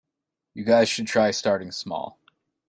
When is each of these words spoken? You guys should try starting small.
You 0.55 0.63
guys 0.63 0.89
should 0.89 1.05
try 1.05 1.29
starting 1.29 1.71
small. 1.71 2.17